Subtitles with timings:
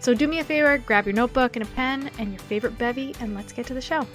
[0.00, 3.14] So do me a favor, grab your notebook and a pen and your favorite bevy,
[3.20, 4.06] and let's get to the show.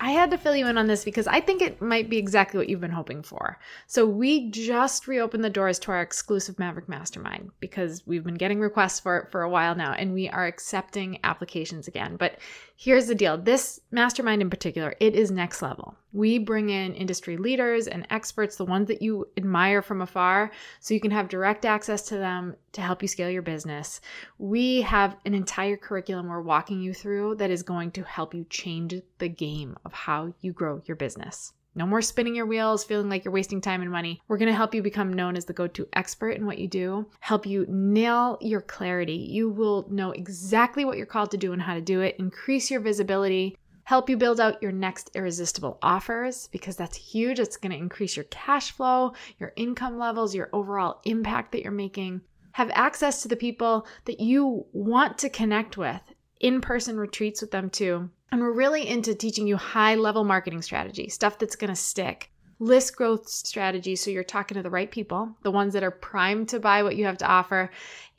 [0.00, 2.58] I had to fill you in on this because I think it might be exactly
[2.58, 3.60] what you've been hoping for.
[3.86, 8.58] So, we just reopened the doors to our exclusive Maverick Mastermind because we've been getting
[8.58, 12.16] requests for it for a while now and we are accepting applications again.
[12.16, 12.38] But
[12.74, 15.94] here's the deal this mastermind in particular, it is next level.
[16.12, 20.94] We bring in industry leaders and experts, the ones that you admire from afar, so
[20.94, 24.00] you can have direct access to them to help you scale your business.
[24.38, 28.44] We have an entire curriculum we're walking you through that is going to help you
[28.50, 31.52] change the game of how you grow your business.
[31.74, 34.20] No more spinning your wheels, feeling like you're wasting time and money.
[34.28, 36.68] We're going to help you become known as the go to expert in what you
[36.68, 39.14] do, help you nail your clarity.
[39.14, 42.70] You will know exactly what you're called to do and how to do it, increase
[42.70, 47.38] your visibility, help you build out your next irresistible offers because that's huge.
[47.38, 51.72] It's going to increase your cash flow, your income levels, your overall impact that you're
[51.72, 52.20] making.
[52.52, 56.02] Have access to the people that you want to connect with,
[56.40, 60.62] in person retreats with them too and we're really into teaching you high level marketing
[60.62, 62.31] strategy, stuff that's going to stick.
[62.62, 66.48] List growth strategy, so you're talking to the right people, the ones that are primed
[66.50, 67.68] to buy what you have to offer,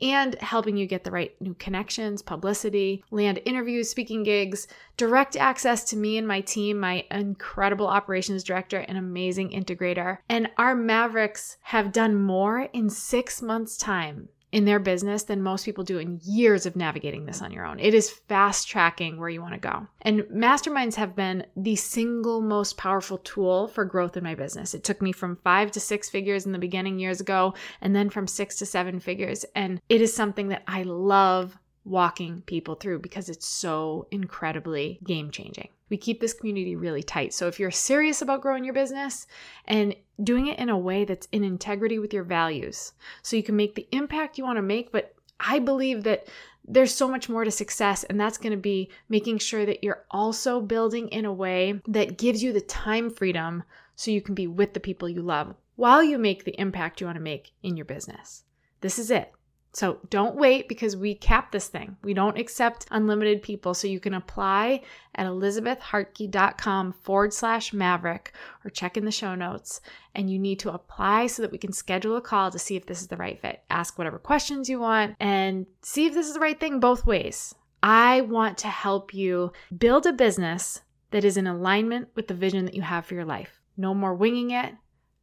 [0.02, 4.68] and helping you get the right new connections, publicity, land interviews, speaking gigs,
[4.98, 10.18] direct access to me and my team, my incredible operations director and amazing integrator.
[10.28, 15.66] And our Mavericks have done more in six months' time in their business than most
[15.66, 17.80] people do in years of navigating this on your own.
[17.80, 19.88] It is fast tracking where you want to go.
[20.03, 24.75] And masterminds have been the single most powerful tool for growth in my business.
[24.75, 28.12] It took me from five to six figures in the beginning years ago, and then
[28.12, 29.44] from six to seven figures.
[29.56, 35.32] And it is something that I love walking people through because it's so incredibly game
[35.32, 35.68] changing.
[35.90, 37.34] We keep this community really tight.
[37.34, 39.28] So if you're serious about growing your business
[39.66, 43.56] and doing it in a way that's in integrity with your values, so you can
[43.56, 46.28] make the impact you want to make, but I believe that
[46.66, 50.06] there's so much more to success, and that's going to be making sure that you're
[50.10, 53.64] also building in a way that gives you the time freedom
[53.96, 57.08] so you can be with the people you love while you make the impact you
[57.08, 58.44] want to make in your business.
[58.80, 59.34] This is it.
[59.74, 61.98] So don't wait because we cap this thing.
[62.04, 63.74] We don't accept unlimited people.
[63.74, 64.84] So you can apply
[65.16, 69.82] at elizabethhartke.com forward slash maverick or check in the show notes.
[70.14, 72.86] And you need to apply so that we can schedule a call to see if
[72.86, 73.64] this is the right fit.
[73.72, 77.56] Ask whatever questions you want and see if this is the right thing both ways.
[77.82, 82.66] I want to help you build a business that is in alignment with the vision
[82.66, 83.60] that you have for your life.
[83.76, 84.76] No more winging it.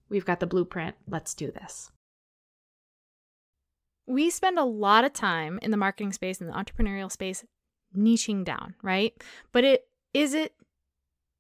[0.09, 0.97] We've got the blueprint.
[1.06, 1.93] Let's do this
[4.06, 7.44] we spend a lot of time in the marketing space and the entrepreneurial space
[7.97, 9.15] niching down, right?
[9.53, 10.55] But it is it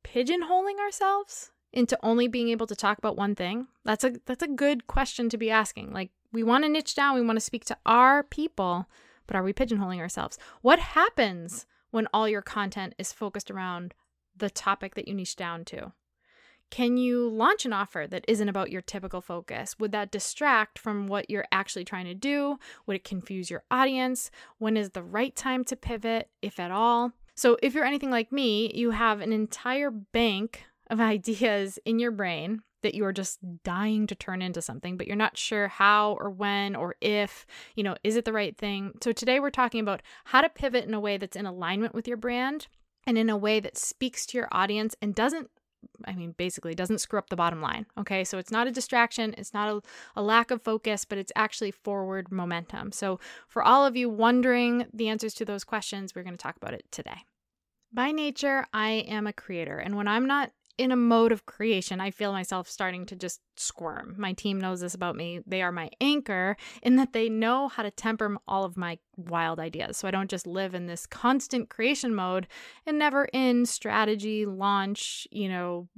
[0.04, 3.66] pigeonholing ourselves into only being able to talk about one thing?
[3.84, 5.92] That's a that's a good question to be asking.
[5.92, 8.88] Like we want to niche down, we want to speak to our people,
[9.26, 10.38] but are we pigeonholing ourselves?
[10.62, 13.94] What happens when all your content is focused around
[14.36, 15.92] the topic that you niche down to?
[16.70, 19.76] Can you launch an offer that isn't about your typical focus?
[19.80, 22.58] Would that distract from what you're actually trying to do?
[22.86, 24.30] Would it confuse your audience?
[24.58, 27.12] When is the right time to pivot, if at all?
[27.34, 32.12] So, if you're anything like me, you have an entire bank of ideas in your
[32.12, 36.16] brain that you are just dying to turn into something, but you're not sure how
[36.20, 38.92] or when or if, you know, is it the right thing?
[39.02, 42.06] So, today we're talking about how to pivot in a way that's in alignment with
[42.06, 42.68] your brand
[43.06, 45.50] and in a way that speaks to your audience and doesn't
[46.04, 47.86] I mean, basically doesn't screw up the bottom line.
[47.98, 48.24] Okay.
[48.24, 51.70] So it's not a distraction, it's not a, a, lack of focus, but it's actually
[51.70, 52.92] forward momentum.
[52.92, 56.56] So for all of you wondering the answers to those questions, we're going to talk
[56.56, 57.24] about it today.
[57.92, 59.78] By nature, I am a creator.
[59.78, 63.42] And when I'm not in a mode of creation, I feel myself starting to just
[63.54, 64.14] squirm.
[64.16, 65.40] My team knows this about me.
[65.46, 69.60] They are my anchor in that they know how to temper all of my wild
[69.60, 69.98] ideas.
[69.98, 72.48] So I don't just live in this constant creation mode
[72.86, 75.88] and never in strategy, launch, you know,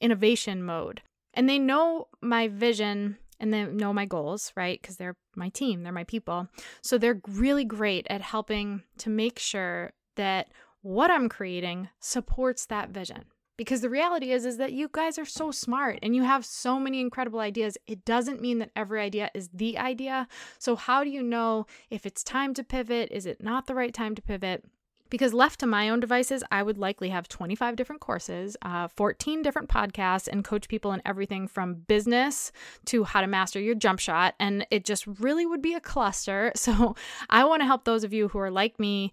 [0.00, 1.02] innovation mode.
[1.34, 4.80] And they know my vision and they know my goals, right?
[4.80, 6.48] Because they're my team, they're my people.
[6.82, 10.48] So they're really great at helping to make sure that
[10.80, 13.26] what I'm creating supports that vision
[13.60, 16.80] because the reality is is that you guys are so smart and you have so
[16.80, 20.26] many incredible ideas it doesn't mean that every idea is the idea
[20.58, 23.92] so how do you know if it's time to pivot is it not the right
[23.92, 24.64] time to pivot
[25.10, 29.42] because left to my own devices, I would likely have 25 different courses, uh, 14
[29.42, 32.52] different podcasts, and coach people in everything from business
[32.86, 34.36] to how to master your jump shot.
[34.38, 36.52] And it just really would be a cluster.
[36.70, 36.94] So
[37.28, 39.12] I want to help those of you who are like me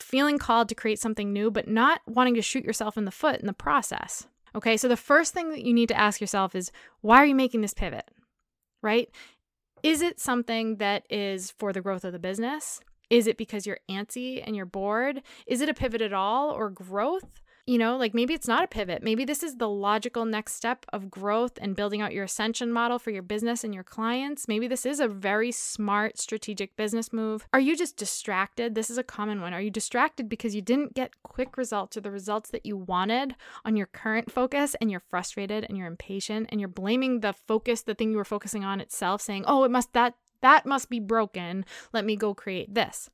[0.00, 3.40] feeling called to create something new, but not wanting to shoot yourself in the foot
[3.40, 4.26] in the process.
[4.54, 7.34] Okay, so the first thing that you need to ask yourself is why are you
[7.34, 8.10] making this pivot?
[8.82, 9.08] Right?
[9.82, 12.80] Is it something that is for the growth of the business?
[13.10, 15.22] Is it because you're antsy and you're bored?
[15.46, 17.41] Is it a pivot at all or growth?
[17.64, 19.04] You know, like maybe it's not a pivot.
[19.04, 22.98] Maybe this is the logical next step of growth and building out your ascension model
[22.98, 24.48] for your business and your clients.
[24.48, 27.46] Maybe this is a very smart strategic business move.
[27.52, 28.74] Are you just distracted?
[28.74, 29.54] This is a common one.
[29.54, 33.36] Are you distracted because you didn't get quick results or the results that you wanted
[33.64, 37.82] on your current focus and you're frustrated and you're impatient and you're blaming the focus,
[37.82, 40.98] the thing you were focusing on itself, saying, oh, it must, that, that must be
[40.98, 41.64] broken.
[41.92, 43.08] Let me go create this.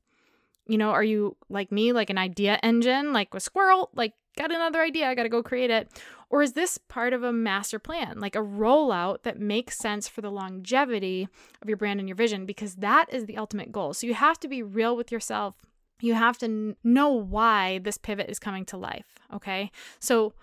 [0.65, 4.51] You know, are you like me, like an idea engine, like a squirrel, like got
[4.51, 5.89] another idea, I got to go create it?
[6.29, 10.21] Or is this part of a master plan, like a rollout that makes sense for
[10.21, 11.27] the longevity
[11.61, 12.45] of your brand and your vision?
[12.45, 13.93] Because that is the ultimate goal.
[13.93, 15.55] So you have to be real with yourself.
[16.01, 19.19] You have to know why this pivot is coming to life.
[19.33, 19.71] Okay.
[19.99, 20.33] So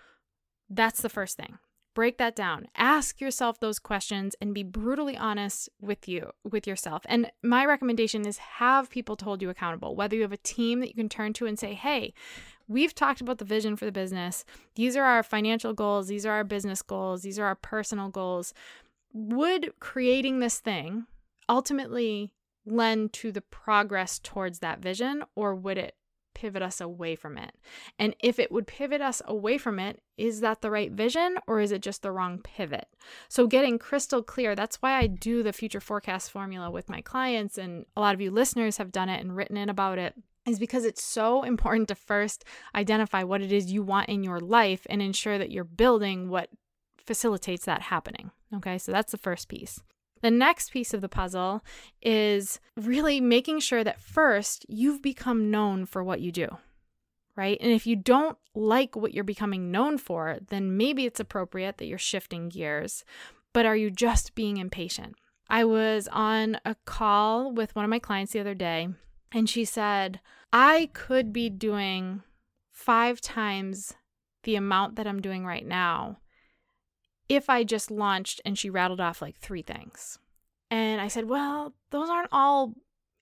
[0.69, 1.57] that's the first thing
[1.97, 7.01] break that down ask yourself those questions and be brutally honest with you with yourself
[7.09, 10.79] and my recommendation is have people to hold you accountable whether you have a team
[10.79, 12.13] that you can turn to and say hey
[12.67, 14.45] we've talked about the vision for the business.
[14.75, 18.53] These are our financial goals, these are our business goals, these are our personal goals.
[19.13, 21.05] Would creating this thing
[21.49, 22.31] ultimately
[22.65, 25.95] lend to the progress towards that vision, or would it
[26.33, 27.55] pivot us away from it?
[27.97, 31.59] And if it would pivot us away from it, is that the right vision or
[31.59, 32.87] is it just the wrong pivot?
[33.27, 37.57] So, getting crystal clear, that's why I do the future forecast formula with my clients.
[37.57, 40.13] And a lot of you listeners have done it and written in about it
[40.47, 44.39] is because it's so important to first identify what it is you want in your
[44.39, 46.49] life and ensure that you're building what
[47.05, 48.31] facilitates that happening.
[48.55, 49.81] Okay, so that's the first piece.
[50.21, 51.63] The next piece of the puzzle
[52.01, 56.57] is really making sure that first you've become known for what you do,
[57.35, 57.57] right?
[57.61, 61.85] And if you don't like what you're becoming known for, then maybe it's appropriate that
[61.85, 63.03] you're shifting gears.
[63.53, 65.15] But are you just being impatient?
[65.49, 68.89] I was on a call with one of my clients the other day,
[69.31, 70.19] and she said,
[70.51, 72.23] I could be doing
[72.71, 73.95] five times
[74.43, 76.19] the amount that I'm doing right now
[77.29, 80.19] if I just launched and she rattled off like three things.
[80.69, 82.73] And I said, Well, those aren't all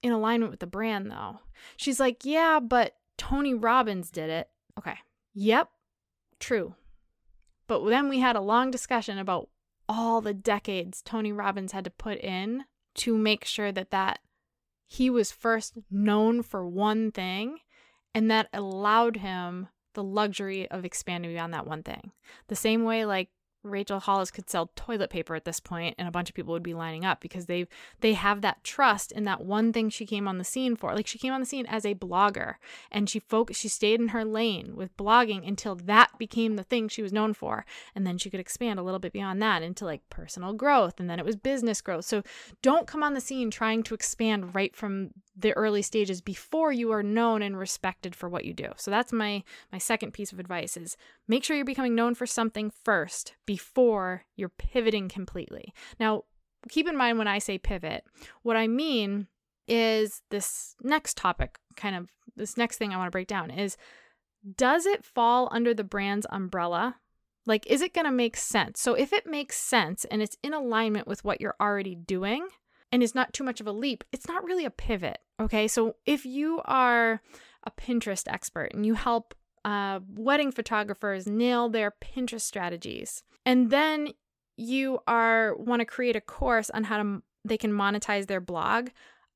[0.04, 1.40] in alignment with the brand though.
[1.78, 4.50] She's like, Yeah, but Tony Robbins did it.
[4.78, 4.96] Okay.
[5.34, 5.70] Yep,
[6.40, 6.76] true.
[7.68, 9.50] But then we had a long discussion about
[9.88, 12.66] all the decades Tony Robbins had to put in
[12.96, 14.20] to make sure that that
[14.86, 17.58] he was first known for one thing,
[18.14, 22.12] and that allowed him the luxury of expanding beyond that one thing.
[22.48, 23.30] The same way, like
[23.66, 26.64] Rachel Hollis could sell toilet paper at this point and a bunch of people would
[26.64, 27.68] be lining up because they
[28.02, 30.94] they have that trust in that one thing she came on the scene for.
[30.94, 32.56] Like she came on the scene as a blogger
[32.92, 36.88] and she focused she stayed in her lane with blogging until that became the thing
[36.88, 37.66] she was known for.
[37.96, 41.10] And then she could expand a little bit beyond that into like personal growth and
[41.10, 42.06] then it was business growth.
[42.06, 42.24] So
[42.62, 46.92] don't come on the scene trying to expand right from the early stages before you
[46.92, 48.70] are known and respected for what you do.
[48.78, 50.96] So that's my my second piece of advice is
[51.28, 55.74] make sure you're becoming known for something first before you're pivoting completely.
[55.98, 56.24] Now,
[56.70, 58.04] keep in mind when I say pivot,
[58.42, 59.28] what I mean
[59.66, 63.78] is this next topic, kind of this next thing I want to break down is
[64.58, 66.98] does it fall under the brand's umbrella?
[67.46, 68.82] Like, is it going to make sense?
[68.82, 72.48] So, if it makes sense and it's in alignment with what you're already doing,
[72.92, 75.18] and is not too much of a leap, it's not really a pivot.
[75.40, 75.68] Okay.
[75.68, 77.22] So if you are
[77.64, 84.10] a Pinterest expert and you help uh, wedding photographers nail their Pinterest strategies, and then
[84.56, 88.90] you are want to create a course on how to they can monetize their blog,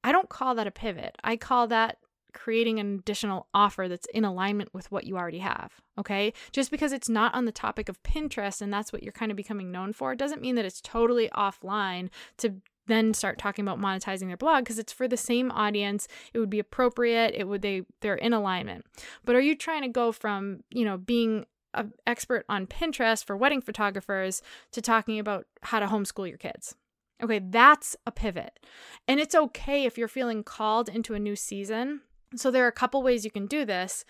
[0.03, 1.15] I don't call that a pivot.
[1.23, 1.97] I call that
[2.33, 5.73] creating an additional offer that's in alignment with what you already have.
[5.97, 6.33] Okay.
[6.51, 9.37] Just because it's not on the topic of Pinterest and that's what you're kind of
[9.37, 12.55] becoming known for doesn't mean that it's totally offline to
[12.89, 16.07] then start talking about monetizing their blog because it's for the same audience.
[16.33, 17.33] It would be appropriate.
[17.35, 18.85] It would they they're in alignment.
[19.23, 23.37] But are you trying to go from you know being an expert on pinterest for
[23.37, 24.41] wedding photographers
[24.71, 26.75] to talking about how to homeschool your kids?
[27.21, 28.59] Okay that's a pivot.
[29.07, 32.01] And it's okay if you're feeling called into a new season.
[32.35, 34.05] So there are a couple ways you can do this.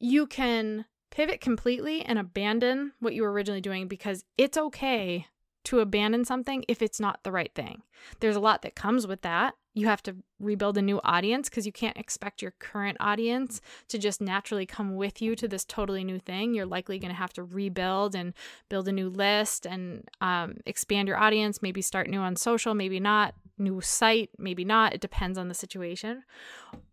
[0.00, 5.26] You can pivot completely and abandon what you were originally doing because it's okay
[5.64, 7.82] to abandon something if it's not the right thing.
[8.20, 9.54] There's a lot that comes with that.
[9.74, 13.98] You have to rebuild a new audience because you can't expect your current audience to
[13.98, 16.52] just naturally come with you to this totally new thing.
[16.52, 18.34] You're likely going to have to rebuild and
[18.68, 23.00] build a new list and um, expand your audience, maybe start new on social, maybe
[23.00, 24.92] not, new site, maybe not.
[24.92, 26.24] It depends on the situation.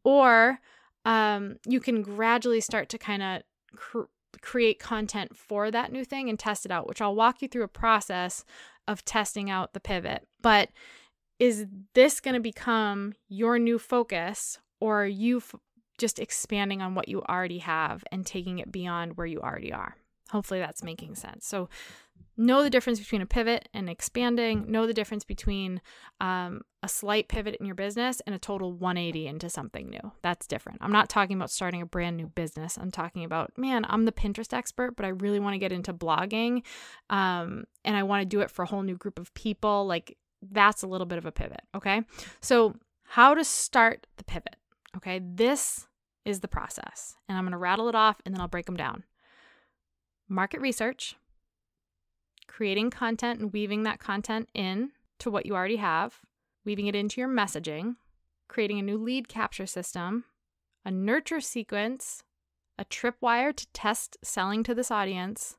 [0.04, 0.60] Or
[1.06, 3.42] um, you can gradually start to kind of
[3.76, 4.04] cr-
[4.42, 7.64] create content for that new thing and test it out, which I'll walk you through
[7.64, 8.46] a process
[8.88, 10.28] of testing out the pivot.
[10.42, 10.70] But
[11.40, 15.56] is this going to become your new focus or you f-
[15.98, 19.96] just expanding on what you already have and taking it beyond where you already are?
[20.32, 21.48] Hopefully that's making sense.
[21.48, 21.70] So
[22.38, 24.72] know the difference between a pivot and expanding.
[24.72, 25.82] Know the difference between
[26.22, 30.12] um, a slight pivot in your business and a total 180 into something new.
[30.22, 30.80] That's different.
[30.82, 32.78] I'm not talking about starting a brand new business.
[32.78, 35.94] I'm talking about man i'm the pinterest expert but i really want to get into
[35.94, 36.64] blogging
[37.10, 39.86] um, and i want to do it for a whole new group of people.
[39.86, 42.04] Like that's a little bit of a pivot okay?
[42.42, 44.56] So how to start the pivot
[44.96, 45.20] okay?
[45.24, 45.88] This
[46.26, 48.78] is the process and i'm going to rattle it off and then i'll break them
[48.78, 49.04] down
[50.30, 51.16] market research
[52.50, 56.20] creating content and weaving that content in to what you already have,
[56.66, 57.96] weaving it into your messaging,
[58.50, 60.26] creating a new lead capture system,
[60.84, 62.24] a nurture sequence,
[62.78, 65.58] a tripwire to test selling to this audience,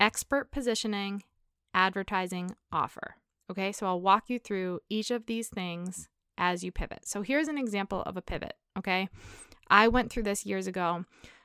[0.00, 1.22] expert positioning,
[1.74, 3.16] advertising, offer.
[3.50, 6.08] Okay, so I'll walk you through each of these things
[6.38, 7.06] as you pivot.
[7.06, 8.54] So here's an example of a pivot.
[8.78, 9.08] Okay,
[9.68, 11.04] I went through this years ago.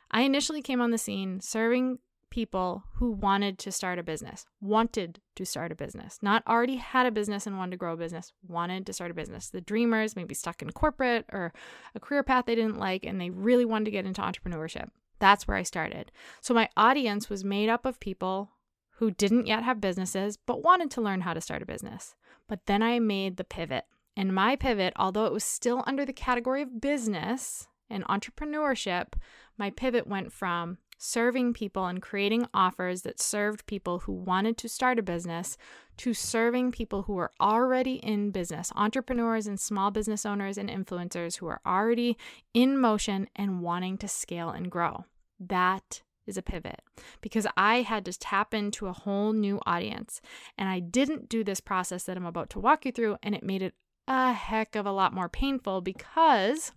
[0.10, 2.00] I initially came on the scene serving
[2.36, 7.06] people who wanted to start a business, wanted to start a business, not already had
[7.06, 9.50] a business and wanted to grow a business, wanted to start a business.
[9.52, 11.54] The dreamers, maybe stuck in corporate or
[11.96, 14.90] a career path they didn't like, and they really wanted to get into entrepreneurship.
[15.20, 16.12] That's where I started.
[16.42, 18.52] So my audience was made up of people
[18.98, 22.16] who didn't yet have businesses but wanted to learn how to start a business.
[22.50, 23.86] But then I made the pivot.
[24.18, 29.14] And my pivot, although it was still under the category of business and entrepreneurship,
[29.58, 34.70] my pivot went from serving people and creating offers that served people who wanted to
[34.70, 35.58] start a business
[35.98, 41.38] to serving people who were already in business, entrepreneurs and small business owners and influencers
[41.38, 42.18] who are already
[42.54, 45.06] in motion and wanting to scale and grow.
[45.40, 46.82] That is a pivot
[47.22, 50.22] because I had to tap into a whole new audience.
[50.58, 53.44] And I didn't do this process that I'm about to walk you through, and it
[53.44, 53.76] made it
[54.08, 56.72] a heck of a lot more painful because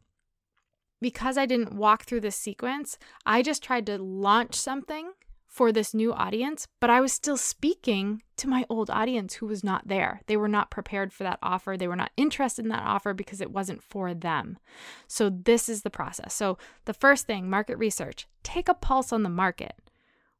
[1.00, 5.12] because I didn't walk through this sequence, I just tried to launch something
[5.48, 9.64] for this new audience, but I was still speaking to my old audience who was
[9.64, 10.20] not there.
[10.26, 11.76] They were not prepared for that offer.
[11.76, 14.58] They were not interested in that offer because it wasn't for them.
[15.08, 16.34] So, this is the process.
[16.34, 19.74] So, the first thing market research take a pulse on the market.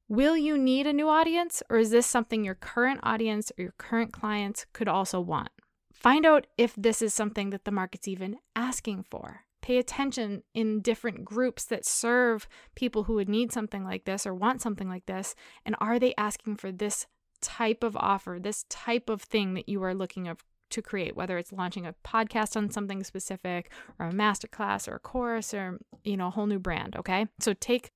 [0.08, 3.74] Will you need a new audience, or is this something your current audience or your
[3.76, 5.50] current clients could also want?
[5.92, 10.80] Find out if this is something that the market's even asking for pay attention in
[10.80, 15.04] different groups that serve people who would need something like this or want something like
[15.04, 15.34] this
[15.66, 17.06] and are they asking for this
[17.42, 21.36] type of offer this type of thing that you are looking of to create whether
[21.36, 26.16] it's launching a podcast on something specific or a masterclass or a course or you
[26.16, 27.26] know a whole new brand okay?
[27.38, 27.90] So take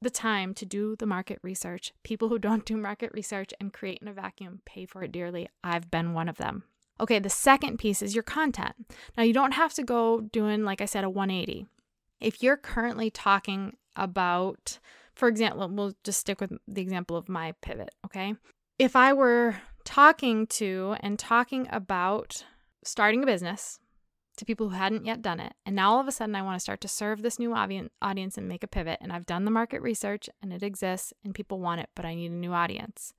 [0.00, 1.92] the time to do the market research.
[2.04, 5.48] People who don't do market research and create in a vacuum pay for it dearly.
[5.64, 6.62] I've been one of them
[7.00, 8.74] Okay, the second piece is your content.
[9.16, 11.66] Now, you don't have to go doing, like I said, a 180.
[12.20, 14.78] If you're currently talking about,
[15.14, 18.34] for example, we'll just stick with the example of my pivot, okay?
[18.78, 22.44] If I were talking to and talking about
[22.82, 23.78] starting a business,
[24.36, 25.54] to people who hadn't yet done it.
[25.64, 28.38] And now all of a sudden, I want to start to serve this new audience
[28.38, 28.98] and make a pivot.
[29.00, 32.14] And I've done the market research and it exists and people want it, but I
[32.14, 33.14] need a new audience.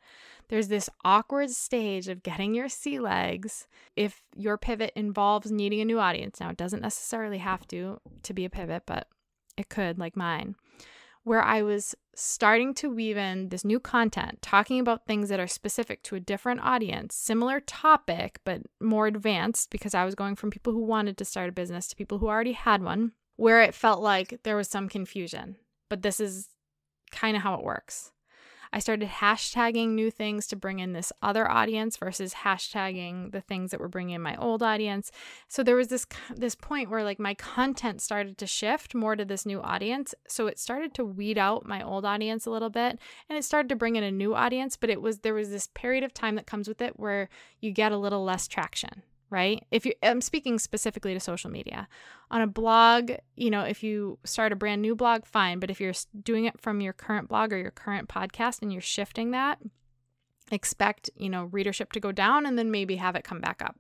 [0.50, 5.86] There's this awkward stage of getting your sea legs if your pivot involves needing a
[5.86, 6.40] new audience.
[6.40, 9.08] Now, it doesn't necessarily have to to be a pivot, but
[9.58, 10.56] it could, like mine
[11.28, 15.48] where I was starting to weave in this new content, talking about things that are
[15.48, 20.52] specific to a different audience, similar topic, but more advanced because I was going from
[20.52, 23.12] people who wanted to start a business to people who already had one.
[23.36, 25.58] where it felt like there was some confusion,
[25.90, 26.50] but this is
[27.12, 28.12] kind of how it works.
[28.72, 33.72] I started hashtagging new things to bring in this other audience versus hashtagging the things
[33.72, 35.12] that were bringing in my old audience.
[35.48, 36.06] So there was this
[36.36, 40.14] this point where like my content started to shift more to this new audience.
[40.28, 43.70] So it started to weed out my old audience a little bit and it started
[43.70, 46.36] to bring in a new audience, but it was there was this period of time
[46.36, 49.64] that comes with it where you get a little less traction right?
[49.72, 51.88] If you I'm speaking specifically to social media.
[52.32, 55.80] On a blog, you know, if you start a brand new blog, fine, but if
[55.80, 55.94] you're
[56.24, 59.60] doing it from your current blog or your current podcast and you're shifting that,
[60.52, 63.78] expect, you know, readership to go down and then maybe have it come back up.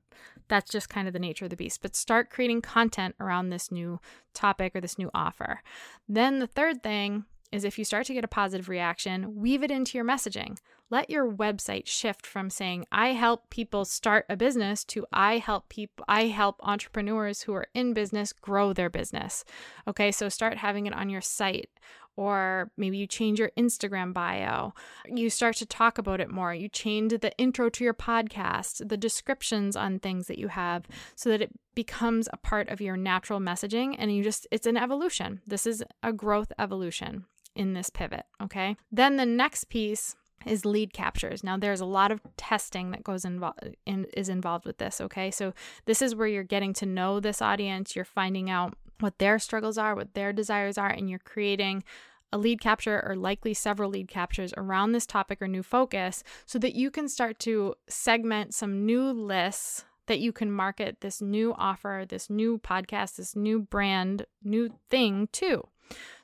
[0.48, 1.82] That's just kind of the nature of the beast.
[1.82, 4.00] But start creating content around this new
[4.34, 5.62] topic or this new offer.
[6.08, 9.72] Then the third thing is if you start to get a positive reaction, weave it
[9.72, 10.58] into your messaging.
[10.89, 15.67] Let your website shift from saying I help people start a business to I help
[15.67, 19.44] people I help entrepreneurs who are in business grow their business.
[19.88, 20.12] Okay?
[20.12, 21.70] So start having it on your site
[22.15, 24.74] or maybe you change your Instagram bio.
[25.06, 26.53] You start to talk about it more.
[26.53, 31.29] You change the intro to your podcast, the descriptions on things that you have so
[31.29, 35.41] that it becomes a part of your natural messaging and you just it's an evolution.
[35.46, 37.25] This is a growth evolution
[37.56, 38.77] in this pivot, okay?
[38.91, 40.15] Then the next piece
[40.46, 41.44] is lead captures.
[41.44, 45.32] Now there's a lot of testing that goes involved in, is involved with this, okay?
[45.32, 45.53] So
[45.86, 49.77] this is where you're getting to know this audience, you're finding out what their struggles
[49.77, 51.84] are, what their desires are, and you're creating
[52.32, 56.60] a lead capture or likely several lead captures around this topic or new focus so
[56.60, 61.53] that you can start to segment some new lists that you can market this new
[61.58, 65.67] offer, this new podcast, this new brand, new thing to.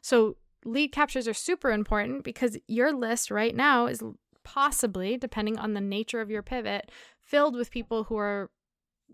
[0.01, 4.03] So lead captures are super important because your list right now is
[4.43, 8.49] possibly, depending on the nature of your pivot, filled with people who are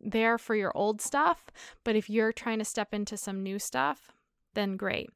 [0.01, 1.46] there for your old stuff.
[1.84, 4.12] But if you're trying to step into some new stuff,
[4.53, 5.10] then great.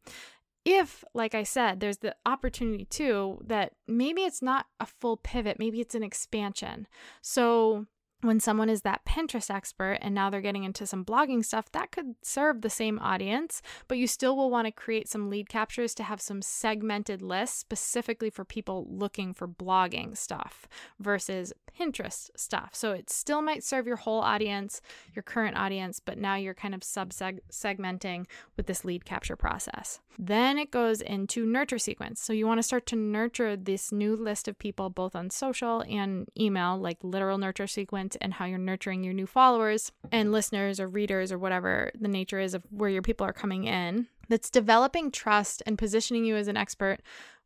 [0.65, 5.59] If, like I said, there's the opportunity too that maybe it's not a full pivot,
[5.59, 6.87] maybe it's an expansion.
[7.21, 7.87] So
[8.23, 11.91] when someone is that Pinterest expert and now they're getting into some blogging stuff, that
[11.91, 15.93] could serve the same audience, but you still will want to create some lead captures
[15.95, 20.67] to have some segmented lists specifically for people looking for blogging stuff
[20.99, 22.69] versus Pinterest stuff.
[22.73, 24.81] So it still might serve your whole audience,
[25.15, 29.99] your current audience, but now you're kind of sub segmenting with this lead capture process.
[30.19, 32.21] Then it goes into nurture sequence.
[32.21, 35.83] So you want to start to nurture this new list of people both on social
[35.89, 40.79] and email, like literal nurture sequence, and how you're nurturing your new followers and listeners
[40.79, 44.07] or readers or whatever the nature is of where your people are coming in.
[44.29, 47.01] That's developing trust and positioning you as an expert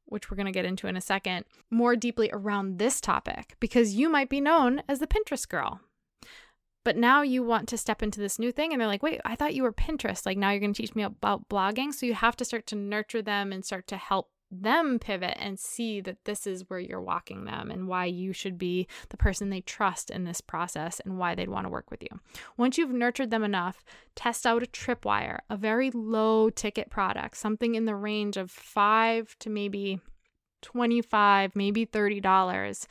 [0.08, 3.94] which we're going to get into in a second, more deeply around this topic because
[3.94, 5.82] you might be known as the Pinterest girl.
[6.84, 9.36] But now you want to step into this new thing and they're like, wait, I
[9.36, 10.26] thought you were Pinterest.
[10.26, 11.94] Like now you're going to teach me about blogging.
[11.94, 15.60] So you have to start to nurture them and start to help them pivot and
[15.60, 19.50] see that this is where you're walking them and why you should be the person
[19.50, 22.20] they trust in this process and why they'd want to work with you.
[22.56, 23.84] Once you've nurtured them enough,
[24.16, 29.36] test out a tripwire, a very low ticket product, something in the range of 5
[29.40, 30.00] to maybe
[30.62, 32.88] 25 maybe $30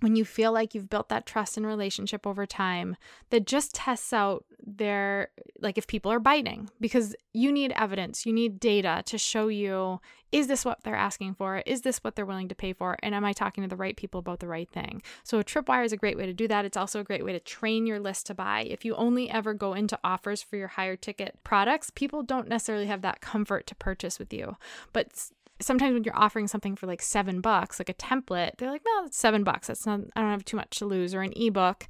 [0.00, 2.96] when you feel like you've built that trust and relationship over time
[3.30, 5.28] that just tests out their
[5.60, 10.00] like if people are biting because you need evidence you need data to show you
[10.32, 11.62] is this what they're asking for?
[11.66, 12.96] Is this what they're willing to pay for?
[13.02, 15.02] And am i talking to the right people about the right thing?
[15.24, 16.64] So a tripwire is a great way to do that.
[16.64, 18.62] It's also a great way to train your list to buy.
[18.62, 22.86] If you only ever go into offers for your higher ticket products people don't necessarily
[22.86, 24.56] have that comfort to purchase with you.
[24.92, 25.30] But
[25.60, 29.06] sometimes when you're offering something for like seven bucks, like a template, they're like, no,
[29.06, 29.66] it's seven bucks.
[29.68, 31.14] That's not, I don't have too much to lose.
[31.14, 31.86] Or an ebook.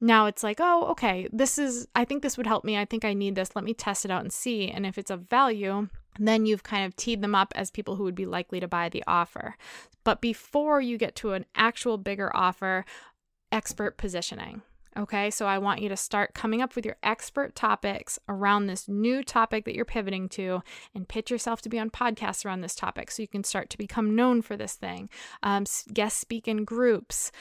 [0.00, 2.76] Now it's like, oh, okay, this is, I think this would help me.
[2.76, 3.54] I think I need this.
[3.54, 4.68] Let me test it out and see.
[4.68, 8.02] And if it's of value, then you've kind of teed them up as people who
[8.02, 9.56] would be likely to buy the offer.
[10.04, 12.84] But before you get to an actual bigger offer,
[13.52, 14.62] expert positioning.
[14.96, 18.88] Okay, so I want you to start coming up with your expert topics around this
[18.88, 20.62] new topic that you're pivoting to
[20.94, 23.78] and pitch yourself to be on podcasts around this topic so you can start to
[23.78, 25.08] become known for this thing.
[25.42, 27.32] Um, guest speak in groups,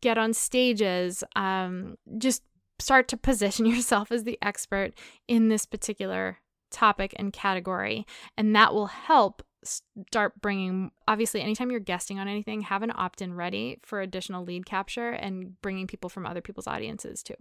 [0.00, 2.42] get on stages, um, just
[2.80, 4.92] start to position yourself as the expert
[5.28, 6.38] in this particular
[6.72, 8.06] topic and category.
[8.36, 13.34] And that will help start bringing obviously anytime you're guesting on anything have an opt-in
[13.34, 17.34] ready for additional lead capture and bringing people from other people's audiences too.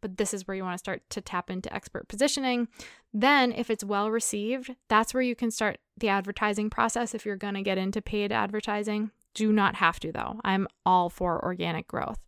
[0.00, 2.68] But this is where you want to start to tap into expert positioning.
[3.12, 7.36] Then if it's well received that's where you can start the advertising process if you're
[7.36, 9.10] going to get into paid advertising.
[9.34, 10.40] Do not have to though.
[10.44, 12.18] I'm all for organic growth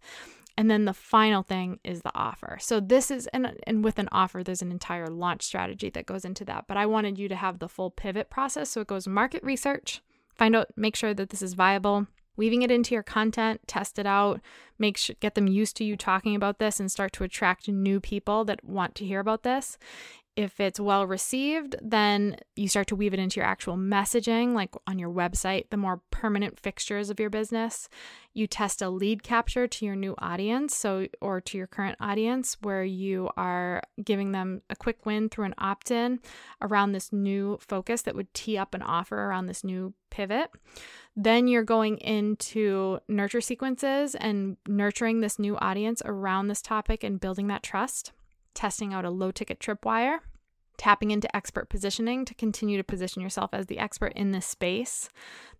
[0.56, 2.58] And then the final thing is the offer.
[2.60, 6.24] So this is and and with an offer there's an entire launch strategy that goes
[6.24, 6.66] into that.
[6.68, 8.70] But I wanted you to have the full pivot process.
[8.70, 10.02] So it goes market research,
[10.34, 14.06] find out make sure that this is viable, weaving it into your content, test it
[14.06, 14.40] out,
[14.78, 18.00] make sure get them used to you talking about this and start to attract new
[18.00, 19.78] people that want to hear about this.
[20.34, 24.74] If it's well received, then you start to weave it into your actual messaging, like
[24.86, 27.86] on your website, the more permanent fixtures of your business.
[28.32, 32.56] You test a lead capture to your new audience, so or to your current audience,
[32.62, 36.18] where you are giving them a quick win through an opt in
[36.62, 40.48] around this new focus that would tee up an offer around this new pivot.
[41.14, 47.20] Then you're going into nurture sequences and nurturing this new audience around this topic and
[47.20, 48.12] building that trust
[48.54, 50.18] testing out a low ticket tripwire,
[50.78, 55.08] tapping into expert positioning to continue to position yourself as the expert in this space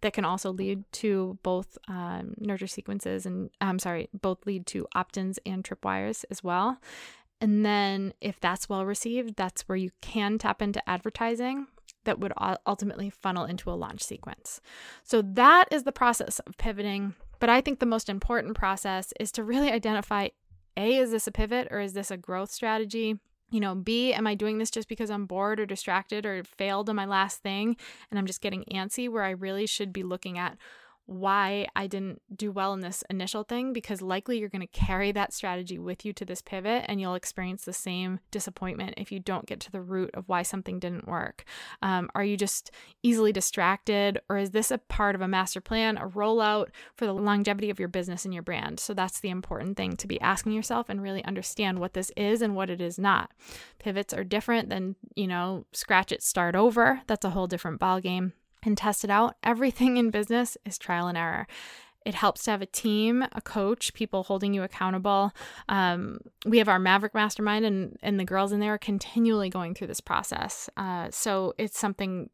[0.01, 4.87] that can also lead to both um, nurture sequences and I'm sorry, both lead to
[4.95, 6.79] opt ins and tripwires as well.
[7.41, 11.67] And then, if that's well received, that's where you can tap into advertising
[12.05, 12.33] that would
[12.67, 14.61] ultimately funnel into a launch sequence.
[15.03, 17.15] So, that is the process of pivoting.
[17.41, 20.29] But I think the most important process is to really identify
[20.77, 23.19] a, is this a pivot or is this a growth strategy?
[23.51, 26.89] You know, B, am I doing this just because I'm bored or distracted or failed
[26.89, 27.77] on my last thing
[28.11, 30.57] and I'm just getting antsy where I really should be looking at
[31.07, 35.13] why I didn't do well in this initial thing because likely you're going to carry
[35.13, 39.19] that strategy with you to this pivot and you'll experience the same disappointment if you
[39.19, 41.45] don't get to the root of why something didn't work.
[41.83, 42.71] Um, are you just
[43.03, 47.13] easily distracted or is this a part of a master plan, a rollout for the
[47.13, 48.79] longevity of your business and your brand?
[48.79, 52.43] So that's the important thing to be asking yourself and really understand what this is
[52.43, 53.33] and what it is not.
[53.79, 57.01] Pivots are different than, you know, scratch it, start over.
[57.07, 58.33] That's a whole different ballgame
[58.65, 59.37] and test it out.
[59.43, 61.47] Everything in business is trial and error.
[62.05, 65.33] It helps to have a team, a coach, people holding you accountable.
[65.69, 69.75] Um, we have our Maverick Mastermind, and and the girls in there are continually going
[69.75, 70.69] through this process.
[70.77, 72.31] Uh, so it's something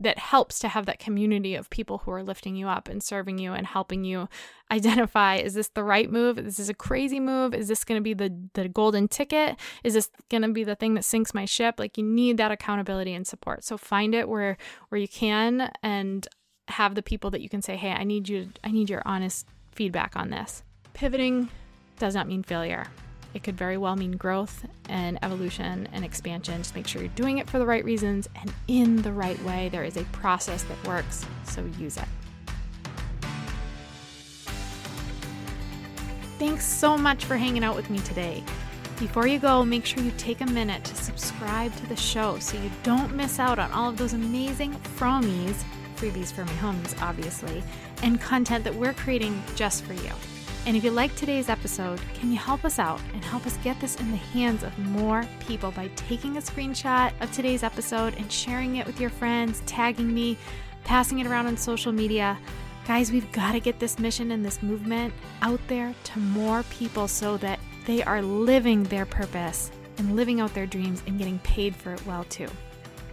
[0.00, 3.38] that helps to have that community of people who are lifting you up and serving
[3.38, 4.28] you and helping you
[4.70, 6.36] identify is this the right move?
[6.36, 7.54] This is a crazy move.
[7.54, 9.56] Is this going to be the the golden ticket?
[9.82, 11.76] Is this going to be the thing that sinks my ship?
[11.78, 13.64] Like you need that accountability and support.
[13.64, 14.56] So find it where
[14.90, 16.26] where you can and
[16.68, 19.46] have the people that you can say hey i need you i need your honest
[19.78, 20.64] feedback on this.
[20.92, 21.48] Pivoting
[21.98, 22.84] does not mean failure
[23.34, 26.58] it could very well mean growth and evolution and expansion.
[26.58, 29.68] Just make sure you're doing it for the right reasons and in the right way.
[29.68, 32.04] There is a process that works, so use it.
[36.38, 38.44] Thanks so much for hanging out with me today.
[38.98, 42.56] Before you go, make sure you take a minute to subscribe to the show so
[42.60, 45.62] you don't miss out on all of those amazing fromies,
[45.96, 47.62] freebies for my homies, obviously,
[48.02, 50.10] and content that we're creating just for you.
[50.68, 53.80] And if you like today's episode, can you help us out and help us get
[53.80, 58.30] this in the hands of more people by taking a screenshot of today's episode and
[58.30, 60.36] sharing it with your friends, tagging me,
[60.84, 62.38] passing it around on social media?
[62.86, 67.08] Guys, we've got to get this mission and this movement out there to more people
[67.08, 71.74] so that they are living their purpose and living out their dreams and getting paid
[71.74, 72.48] for it well too.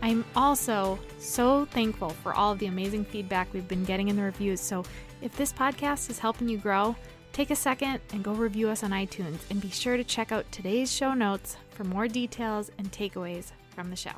[0.01, 4.23] I'm also so thankful for all of the amazing feedback we've been getting in the
[4.23, 4.59] reviews.
[4.59, 4.83] So
[5.21, 6.97] if this podcast is helping you grow,
[7.35, 10.49] Take a second and go review us on iTunes and be sure to check out
[10.53, 14.13] today's show notes for more details and takeaways from the show.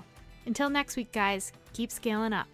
[0.46, 2.46] Until next week, guys, keep scaling up.